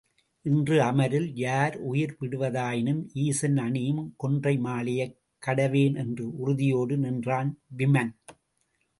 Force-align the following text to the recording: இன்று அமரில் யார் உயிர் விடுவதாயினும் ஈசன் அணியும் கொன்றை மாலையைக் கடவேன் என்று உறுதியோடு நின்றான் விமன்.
இன்று 0.45 0.81
அமரில் 0.81 1.35
யார் 1.35 1.75
உயிர் 1.81 2.15
விடுவதாயினும் 2.21 3.01
ஈசன் 3.13 3.57
அணியும் 3.57 4.13
கொன்றை 4.17 4.57
மாலையைக் 4.57 5.13
கடவேன் 5.43 5.95
என்று 5.95 6.37
உறுதியோடு 6.37 6.97
நின்றான் 6.97 7.51
விமன். 7.77 8.11